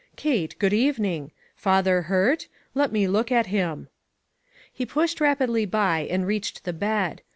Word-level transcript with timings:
Kate, 0.15 0.55
good 0.57 0.73
even 0.73 1.05
ing; 1.05 1.31
father 1.55 2.01
hurt? 2.01 2.47
Let 2.73 2.91
me 2.91 3.07
look 3.07 3.31
at 3.31 3.45
him!" 3.45 3.87
He 4.73 4.83
pushed 4.83 5.21
rapidly 5.21 5.67
by 5.67 6.07
and 6.09 6.25
reached 6.25 6.63
the 6.63 6.73
bed. 6.73 7.21